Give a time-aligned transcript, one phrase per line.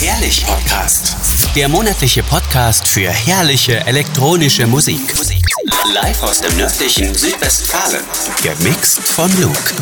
[0.00, 1.16] Herrlich Podcast.
[1.56, 5.00] Der monatliche Podcast für herrliche elektronische Musik.
[5.92, 8.04] Live aus dem nördlichen Südwestfalen.
[8.42, 9.74] Gemixt von Luke.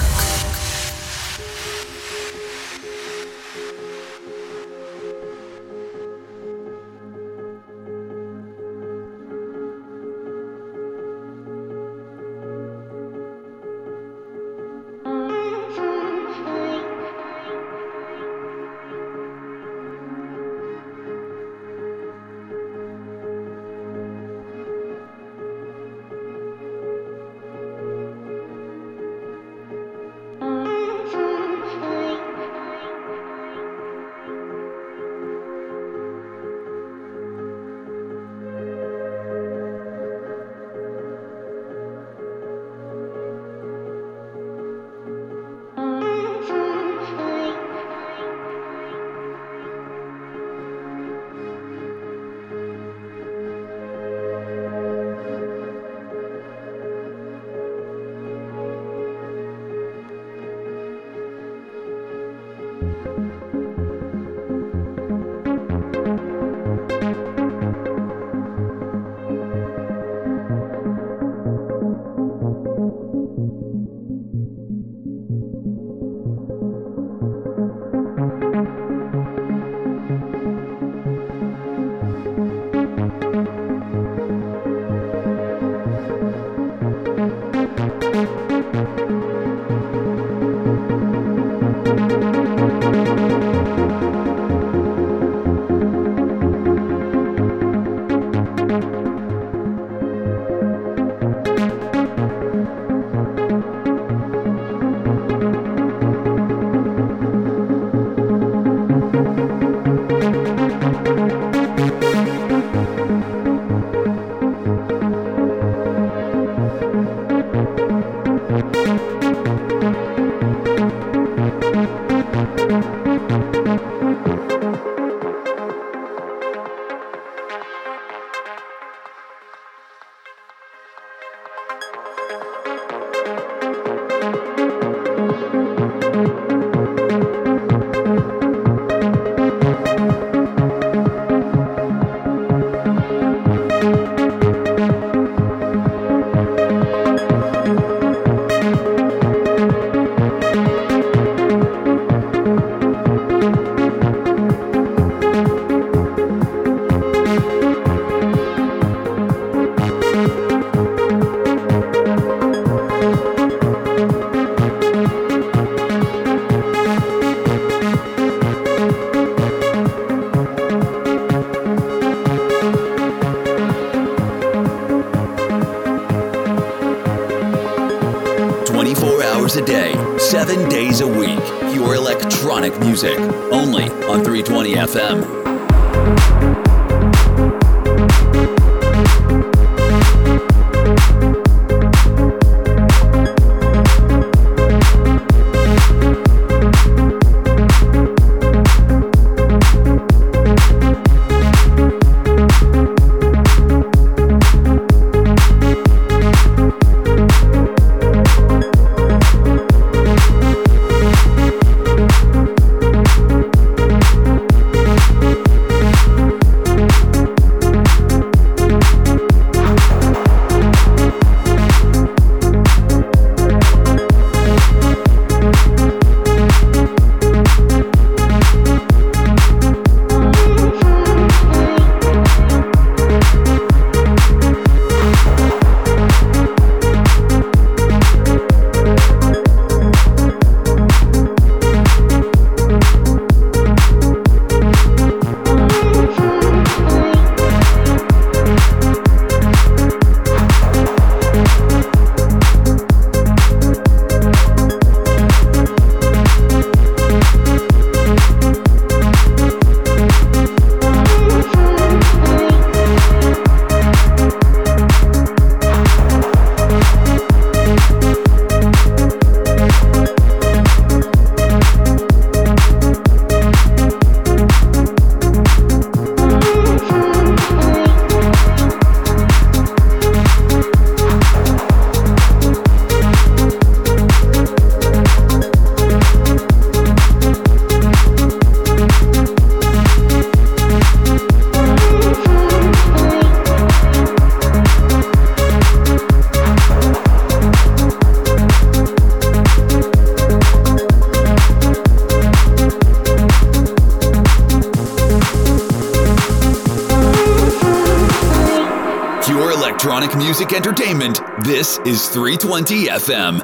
[310.47, 313.43] Music entertainment, this is 320 FM.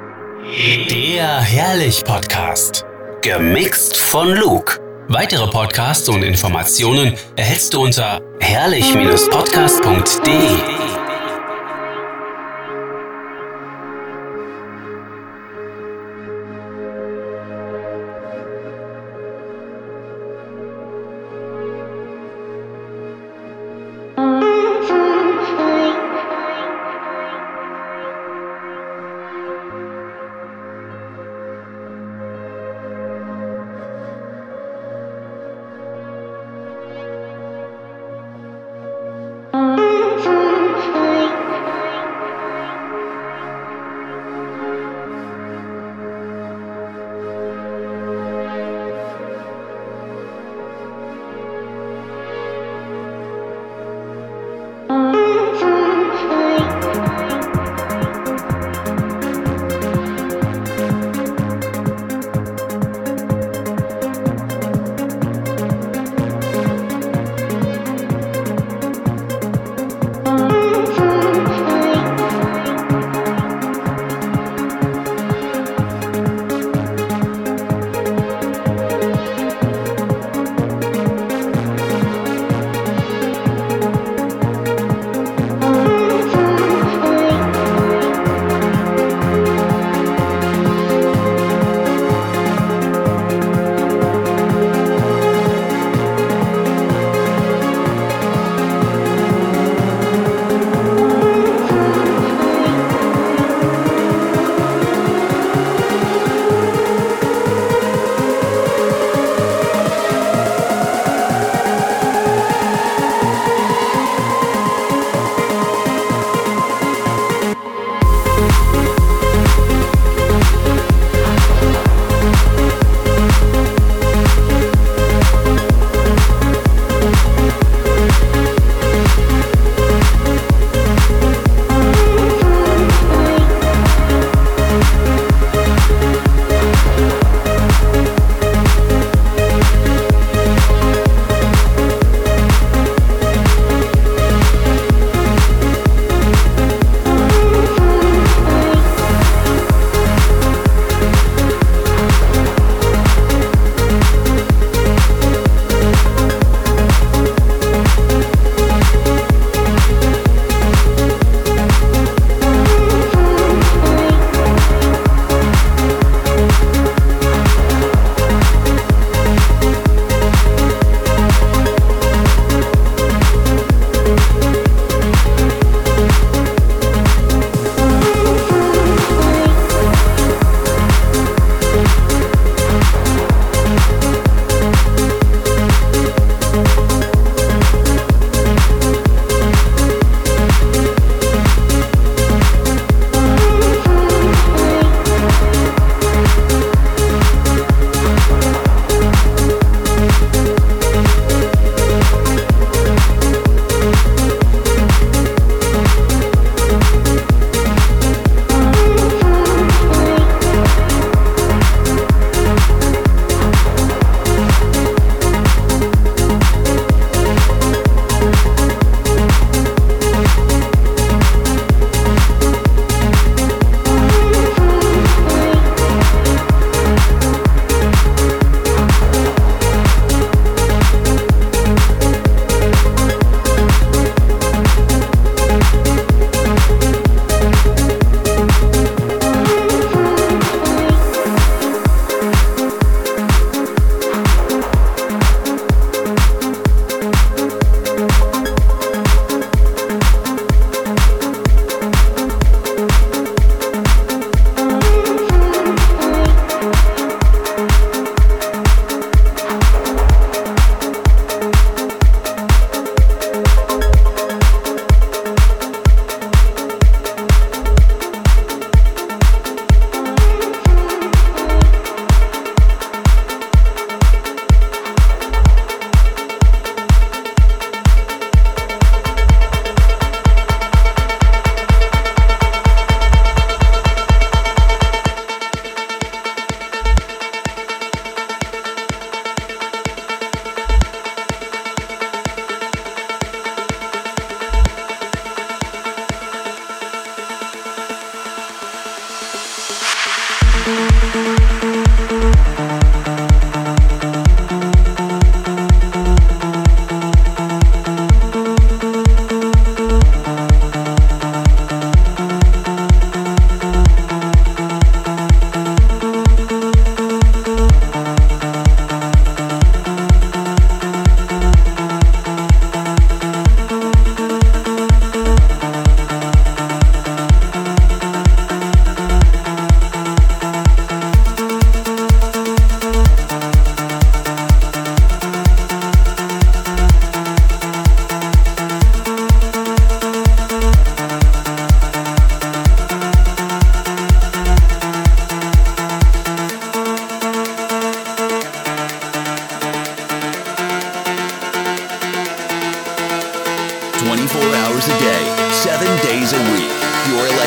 [0.89, 2.85] Der Herrlich Podcast.
[3.23, 4.79] Gemixt von Luke.
[5.09, 10.72] Weitere Podcasts und Informationen erhältst du unter herrlich-podcast.de.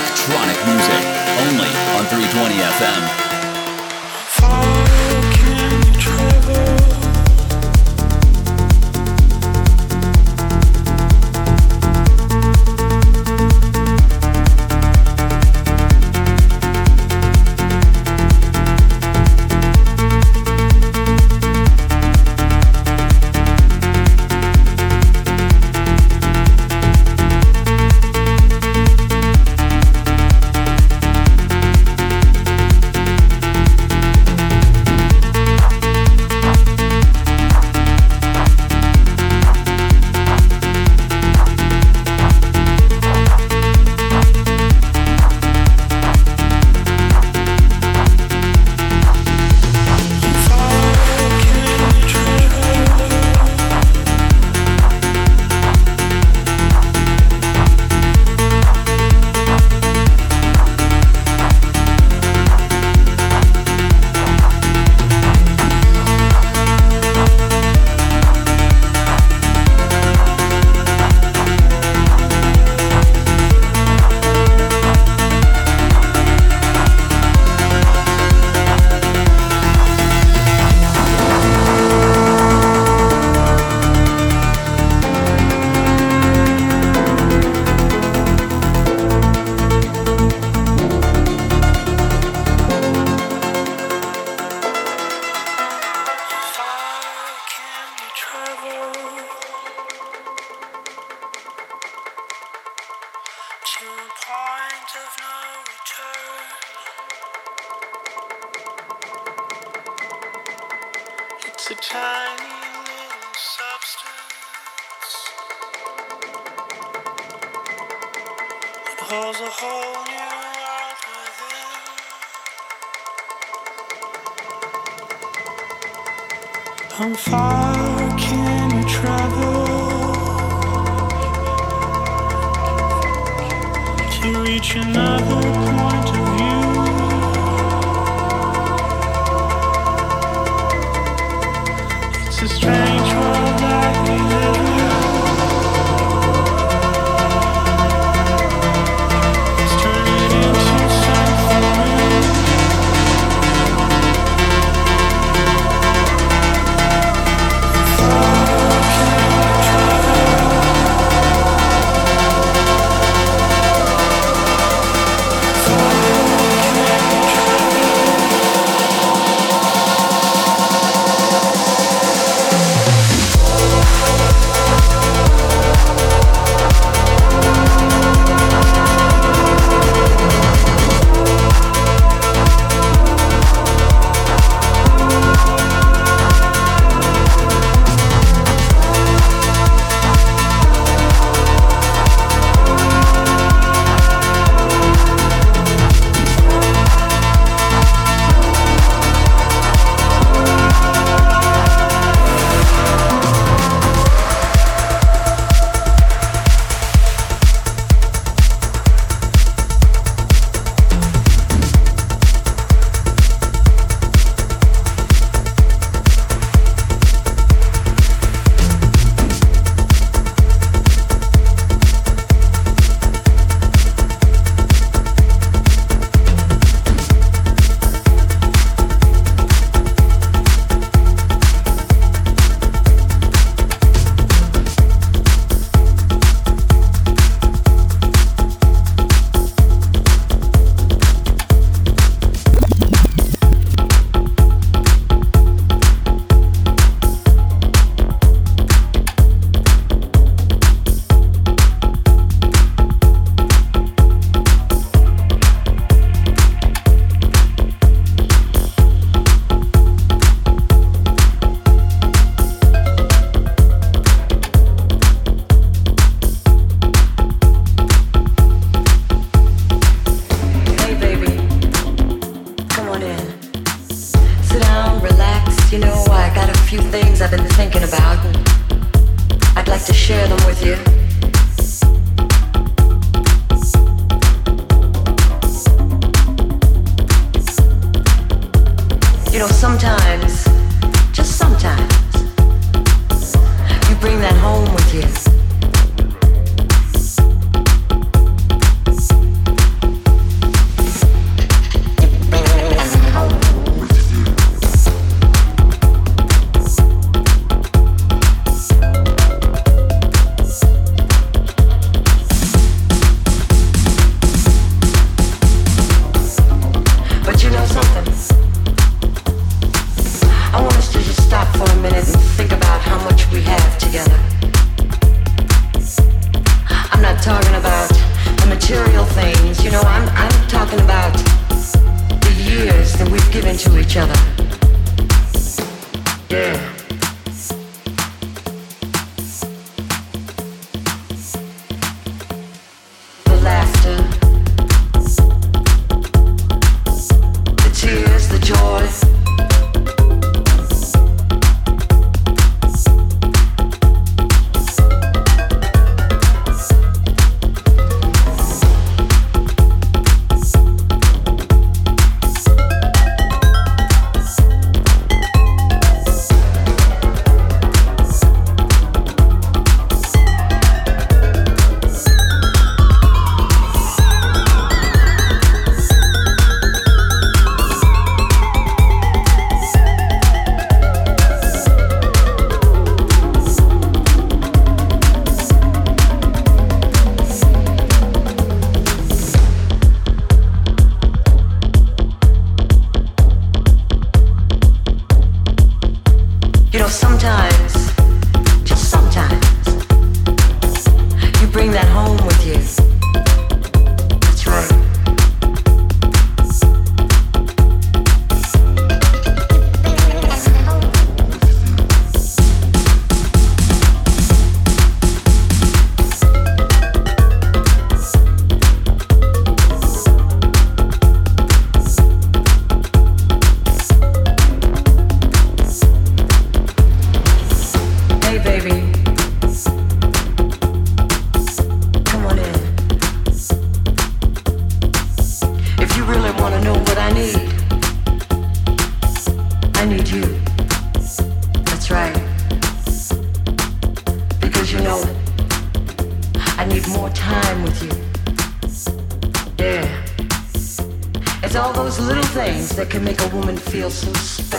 [0.05, 1.03] electronic music.
[1.47, 4.74] Only on 320 FM.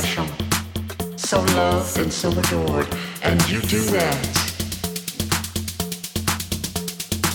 [0.06, 0.26] special,
[1.16, 2.86] so loved and so adored,
[3.22, 4.16] and you do that.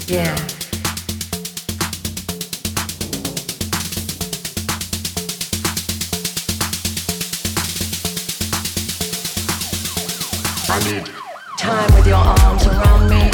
[0.07, 0.35] Yeah.
[10.69, 11.05] I need
[11.57, 13.30] time with your arms around me.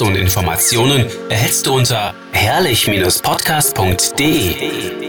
[0.00, 5.05] Und Informationen erhältst du unter herrlich-podcast.de.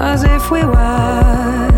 [0.00, 1.70] as if we were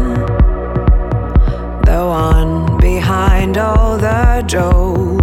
[1.84, 5.19] the one behind all the jokes.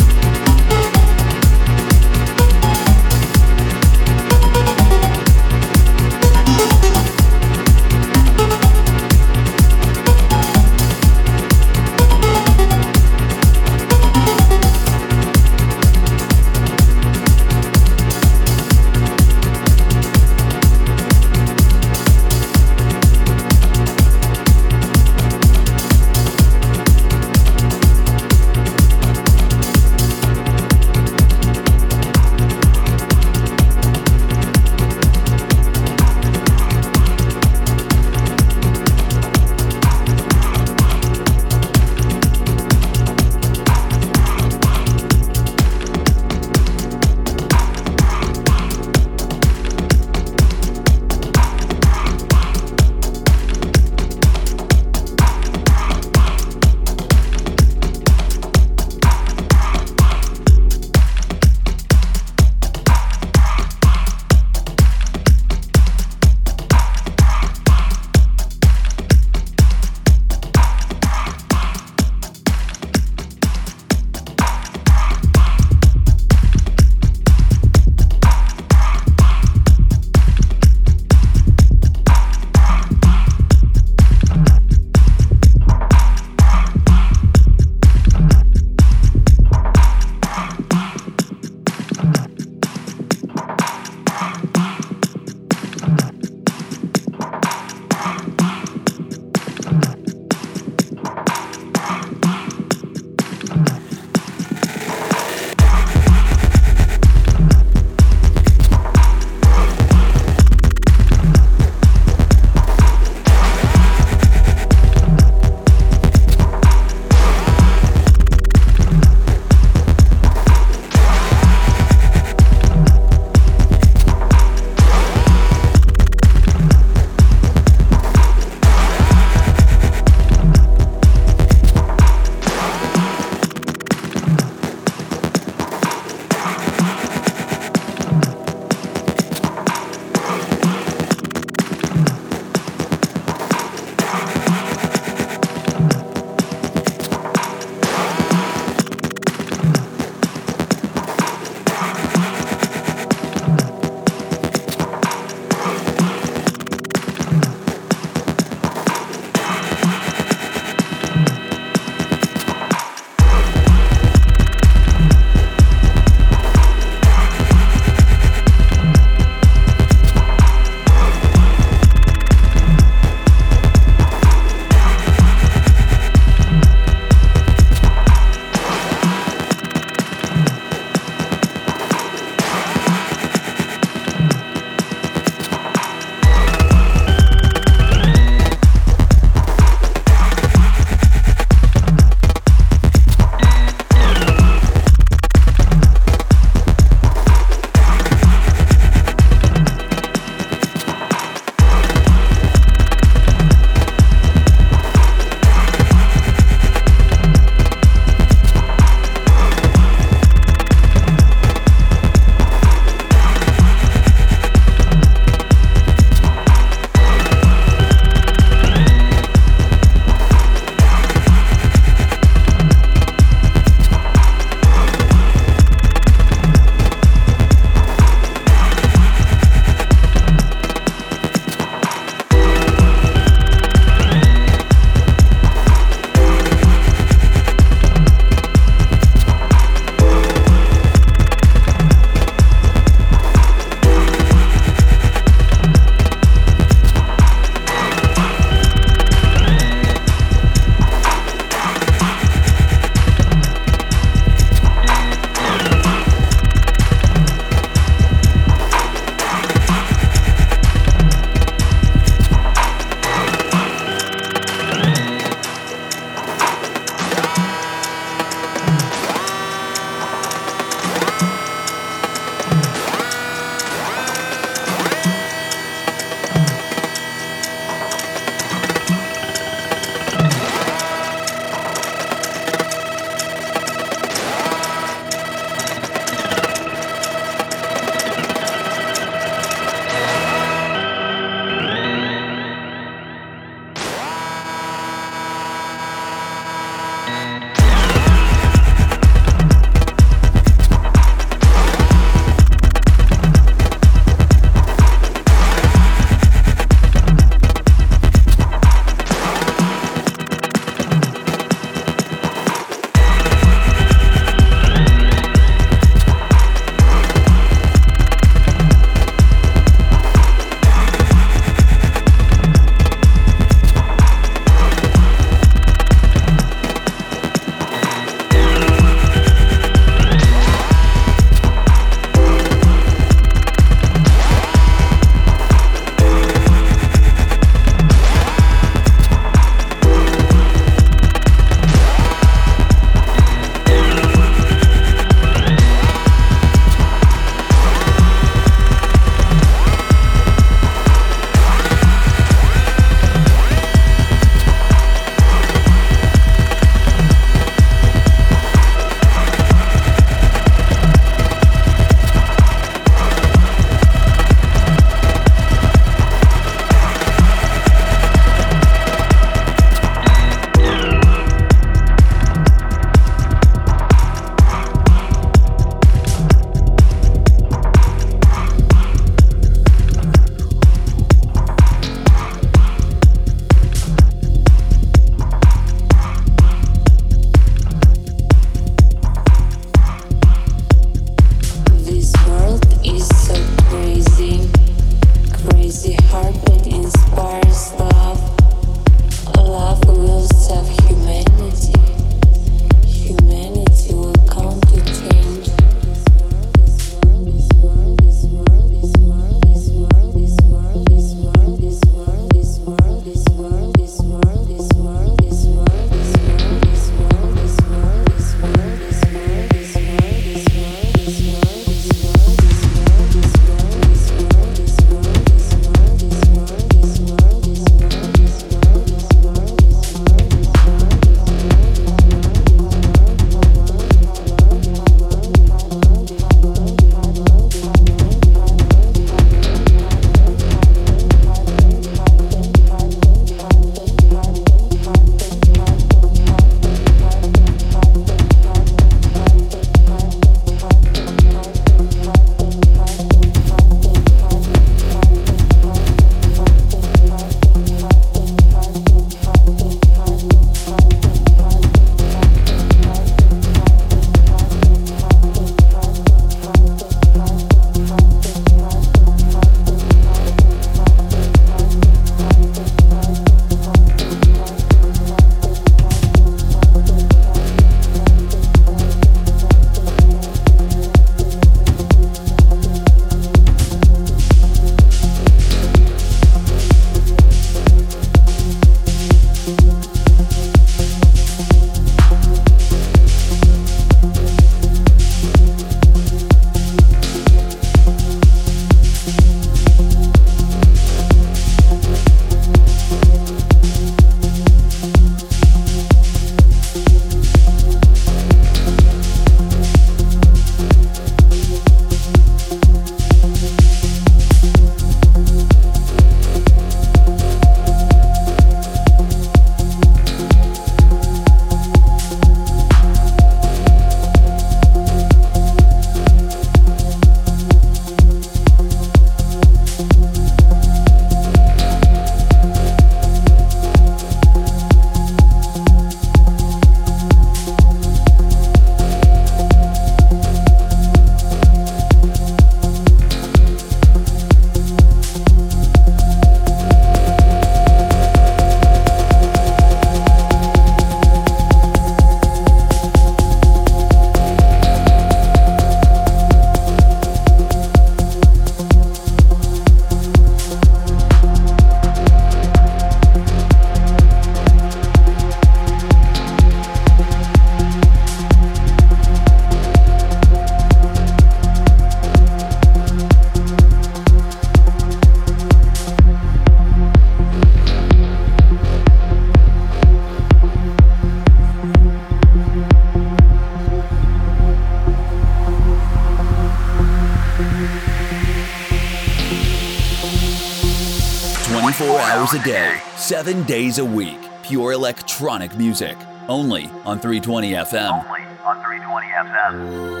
[592.31, 594.19] Hours a day, 7 days a week.
[594.43, 595.97] Pure electronic music.
[596.27, 597.91] Only on 320 FM.
[597.91, 600.00] Only on 320 FM.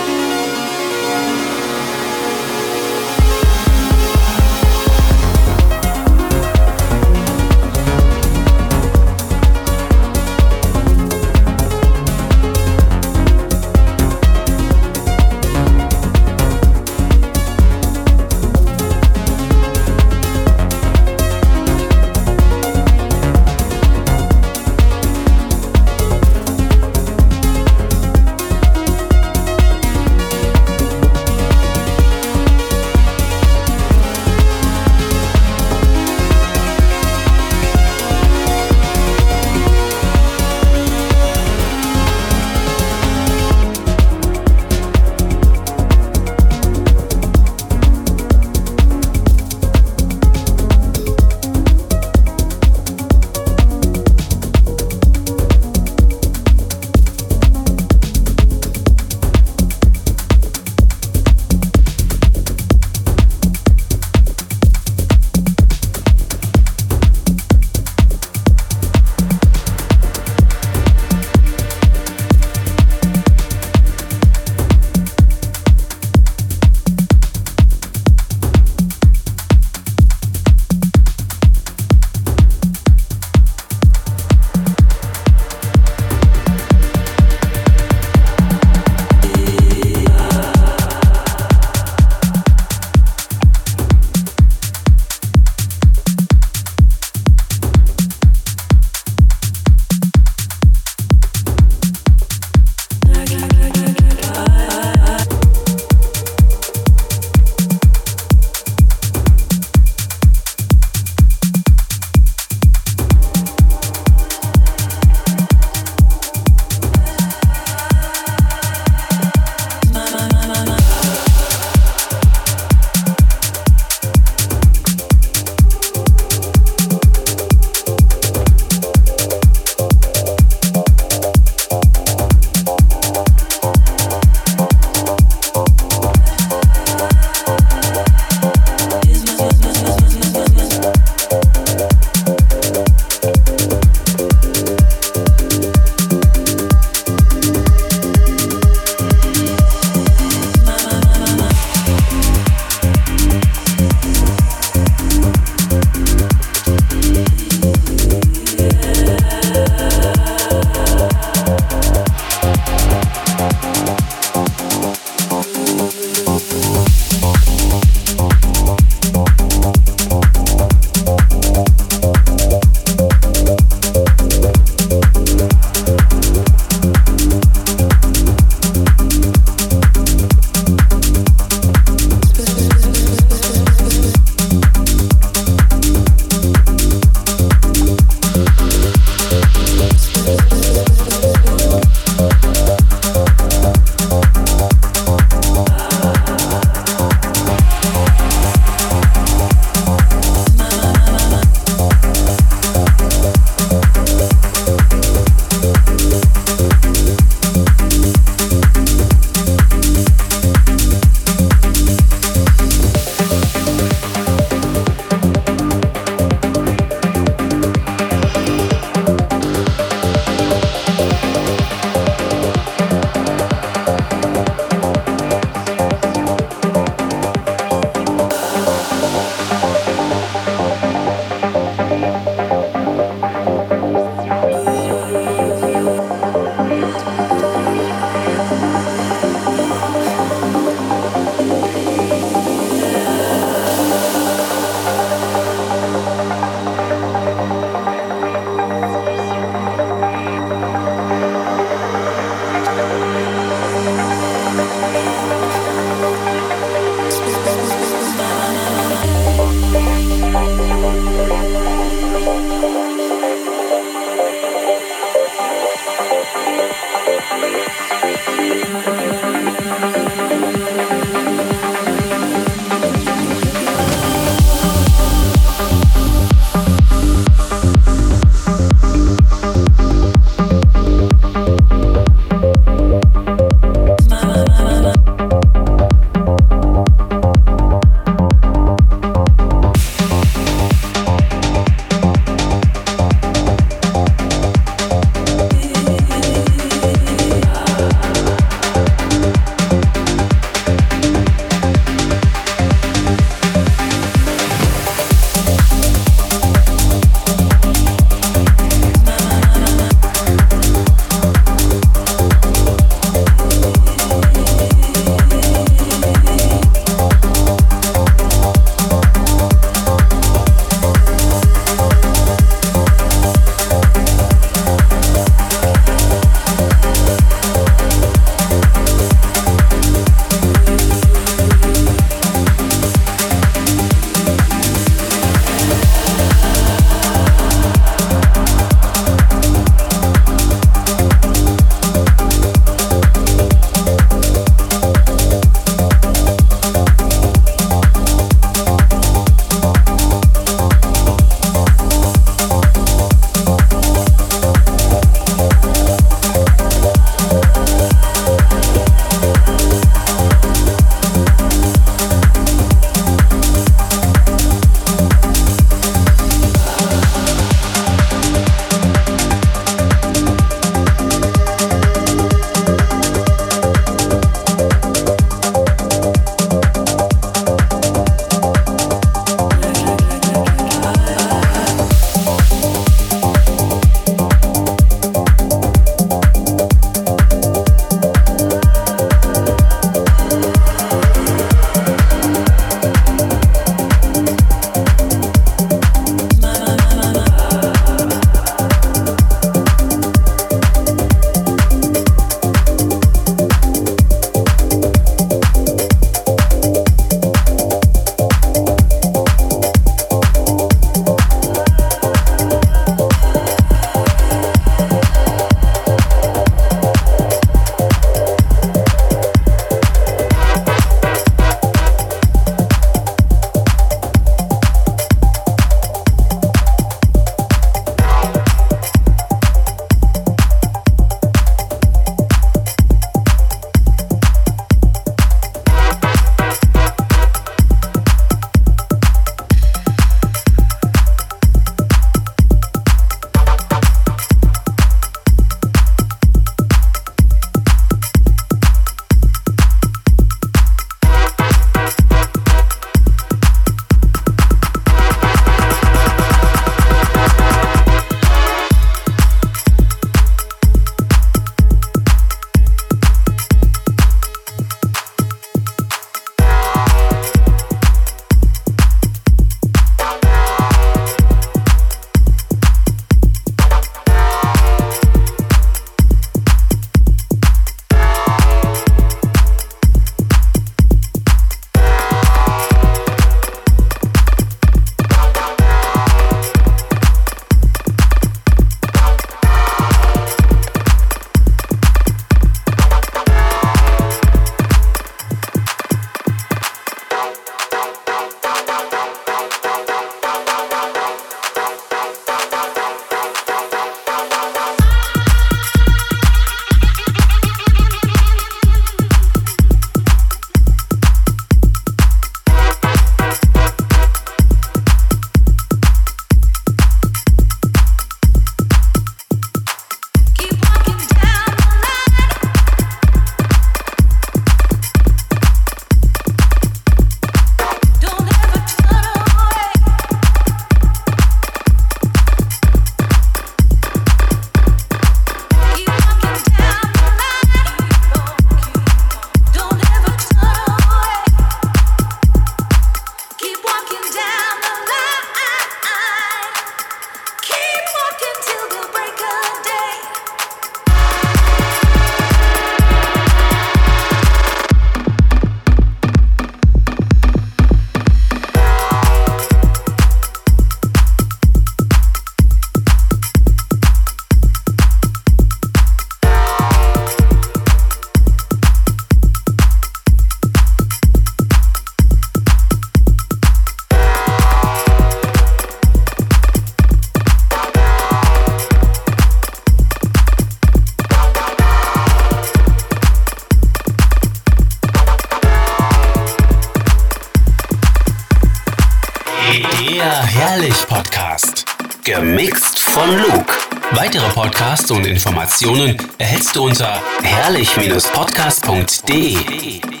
[595.61, 600.00] Informationen erhältst du unter herrlich-podcast.de.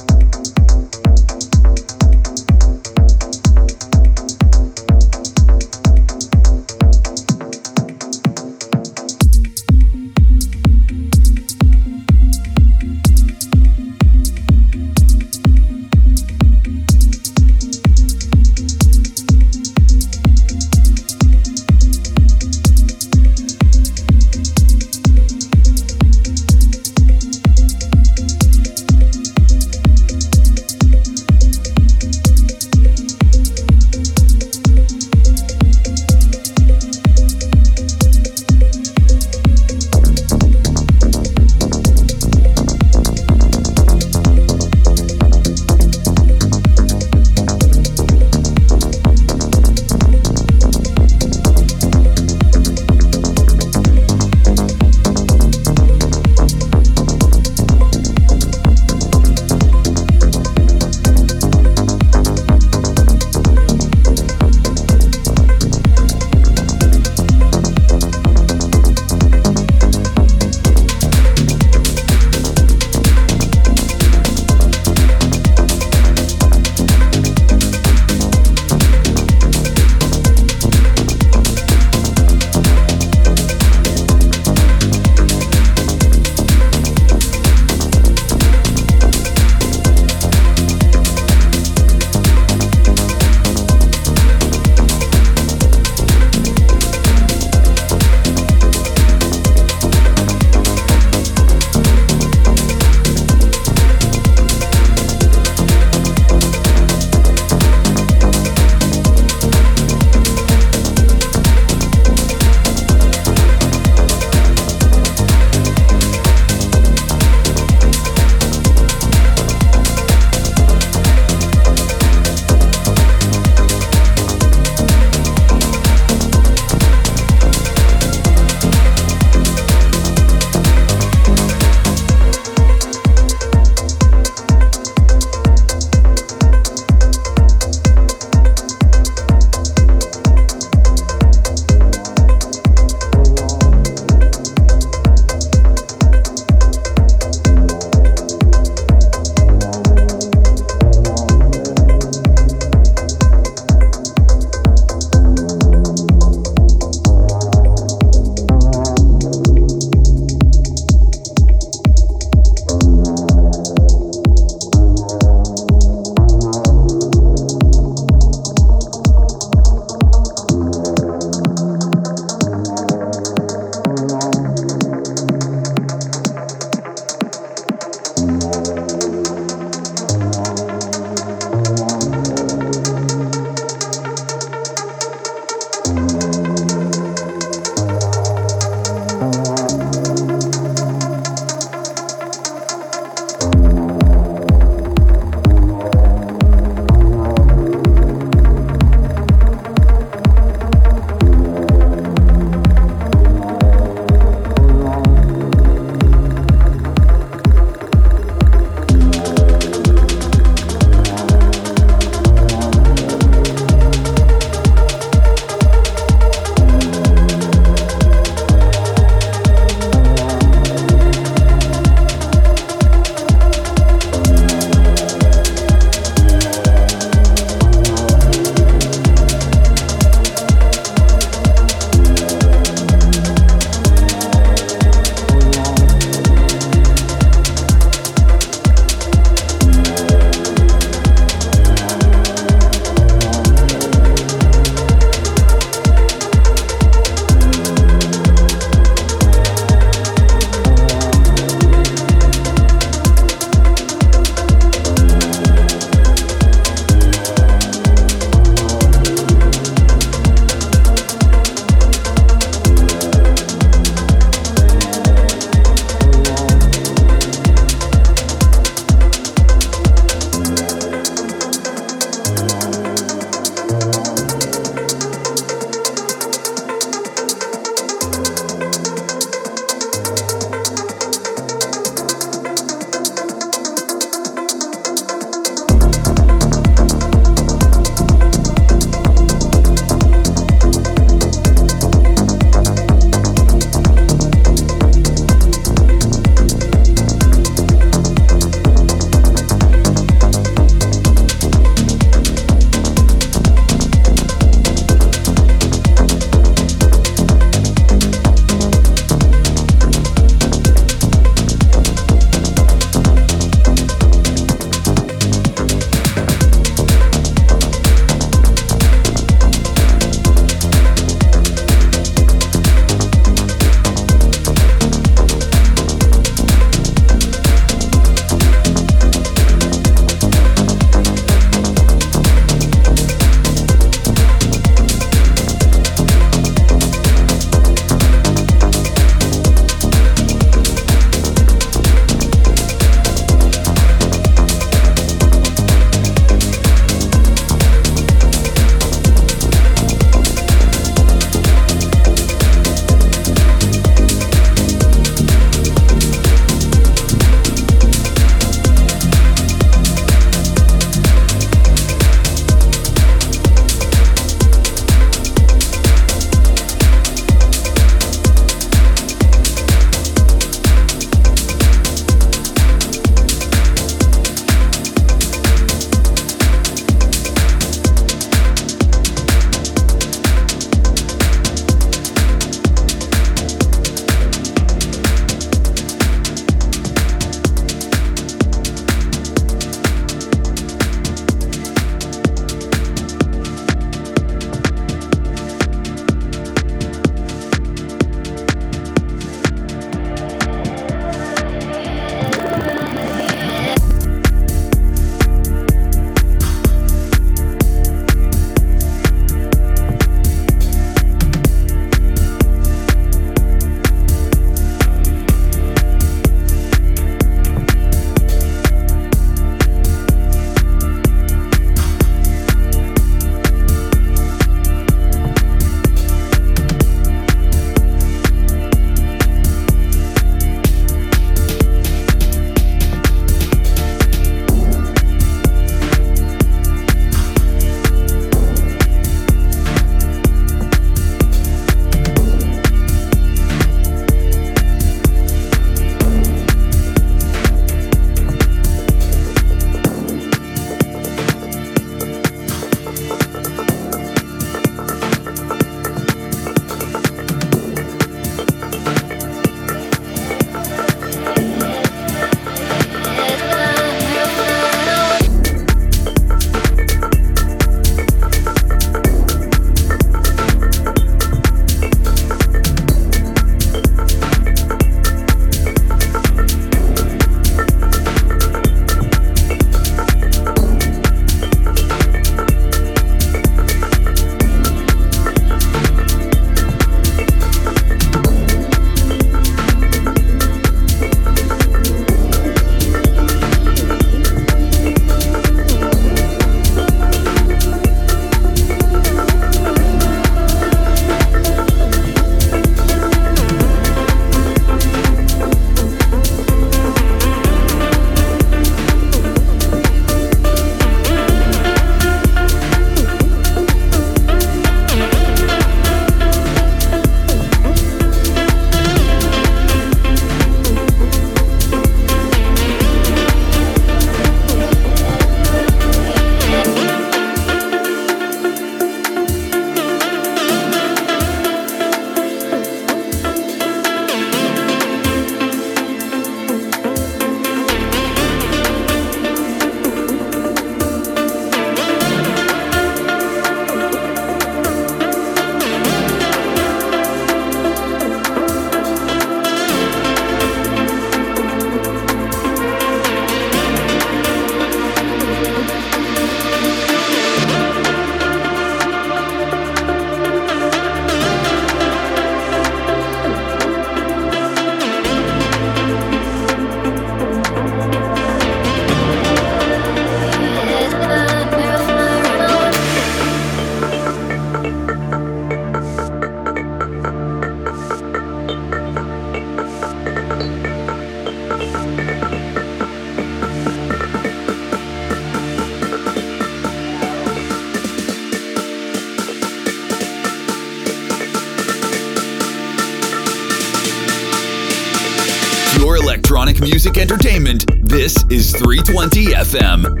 [596.91, 600.00] music entertainment, this is 320 FM.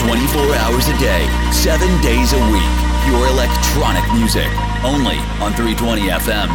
[0.00, 2.64] Twenty-four hours a day, seven days a week.
[3.04, 4.48] Pure electronic music,
[4.82, 6.48] only on 320 FM.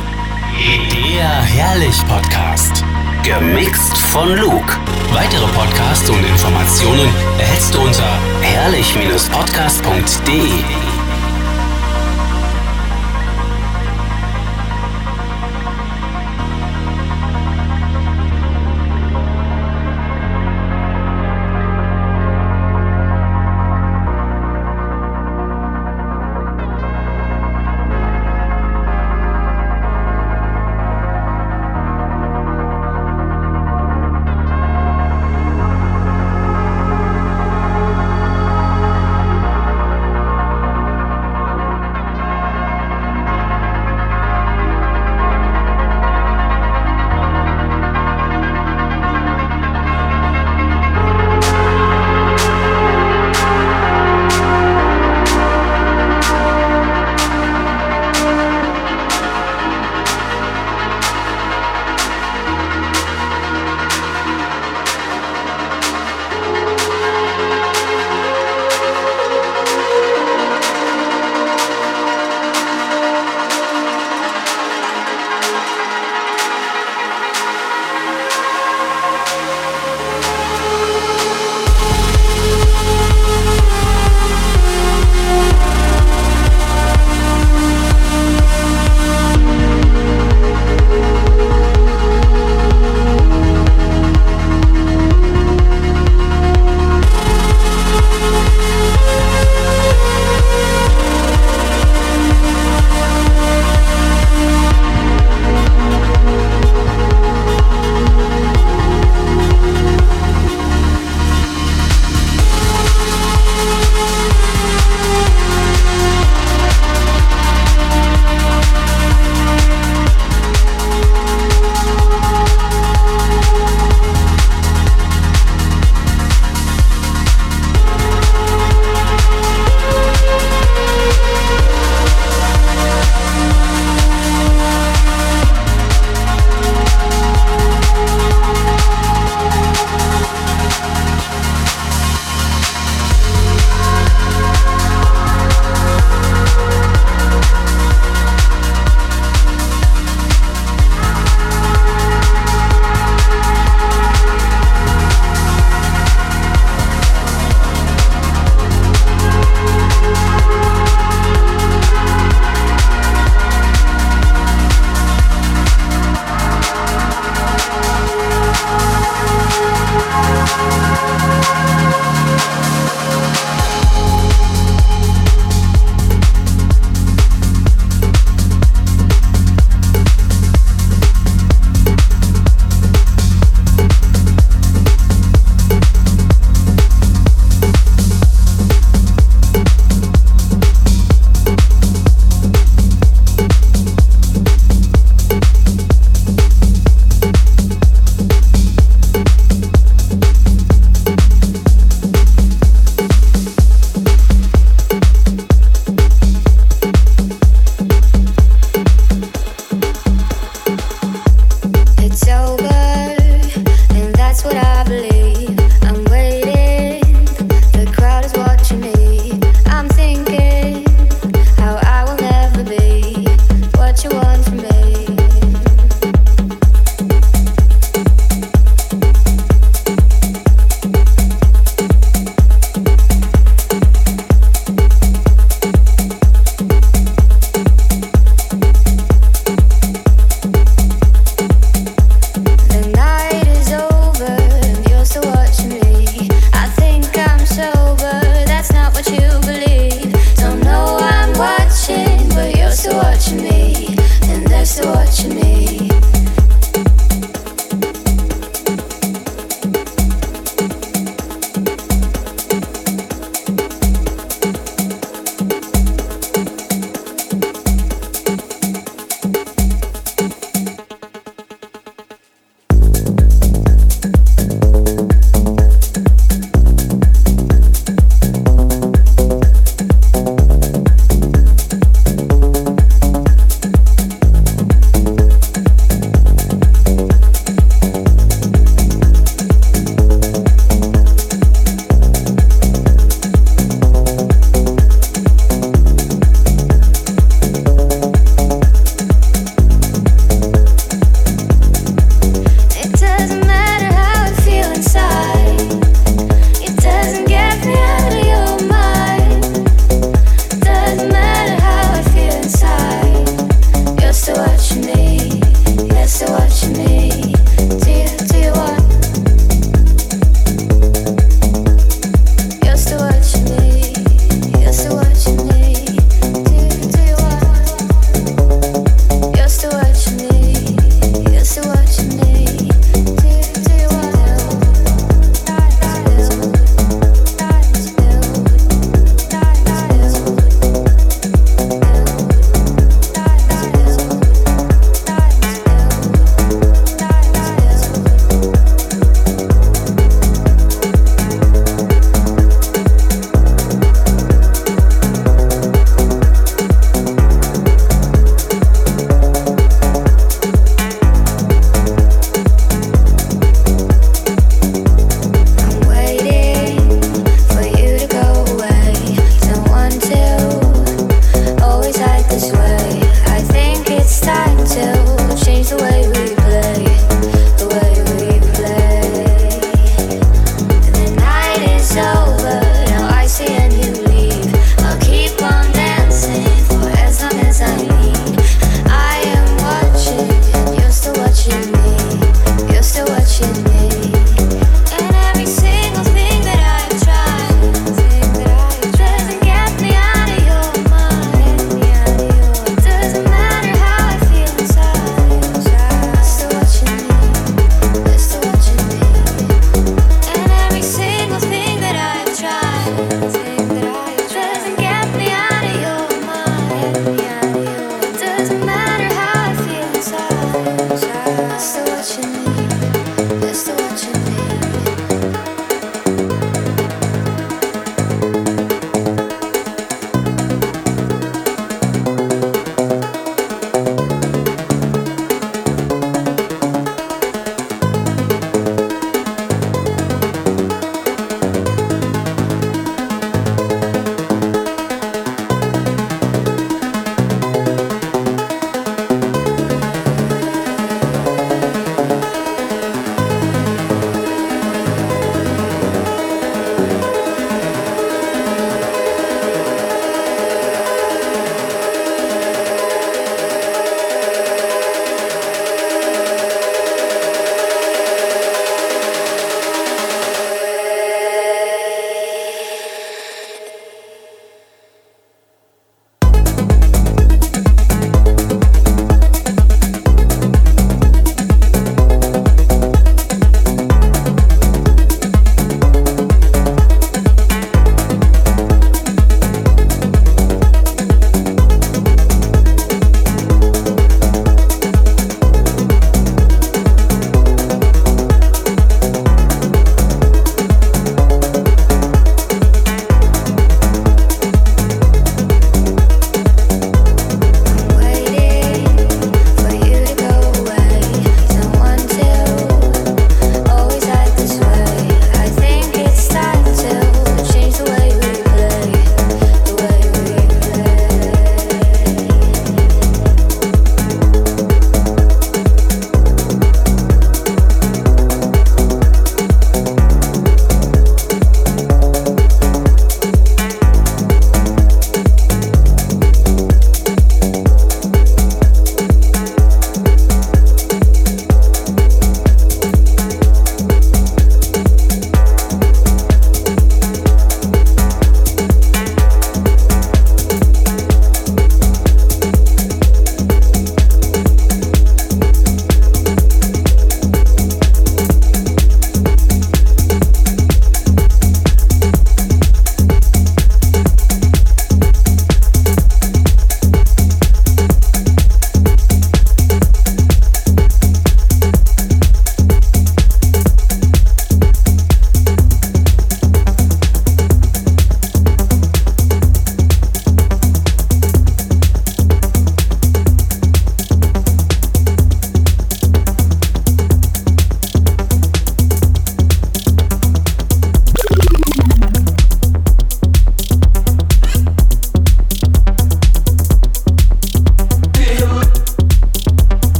[0.90, 2.84] Der Herrlich-Podcast.
[3.24, 4.76] Gemixt von Luke.
[5.14, 7.08] Weitere Podcasts und Informationen
[7.40, 10.95] erhältst du unter herrlich-podcast.de.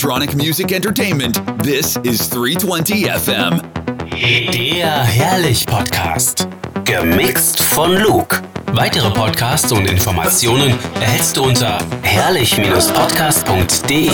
[0.00, 3.60] electronic music entertainment, this is 320 FM.
[4.50, 6.48] Der Herrlich-Podcast.
[6.86, 8.40] Gemixt von Luke.
[8.72, 14.10] Weitere Podcasts und Informationen erhältst du unter herrlich-podcast.de.